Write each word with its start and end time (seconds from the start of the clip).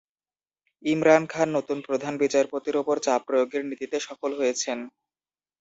ইমরান 0.85 1.23
খান 1.27 1.47
নতুন 1.57 1.77
প্রধান 1.87 2.13
বিচারপতির 2.23 2.75
ওপর 2.77 2.95
চাপ 3.05 3.21
প্রয়োগের 3.27 3.63
নীতিতে 3.69 3.97
সফল 4.07 4.31
হয়েছেন। 4.39 4.77